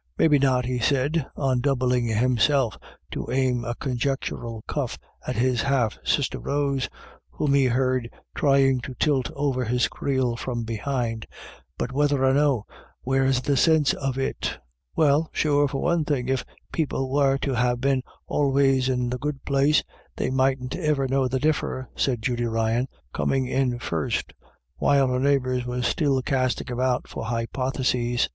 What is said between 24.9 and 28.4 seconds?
her neighbours were still casting about for hypotheses.